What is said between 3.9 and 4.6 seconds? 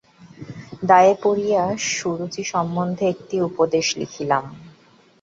লিখিলাম।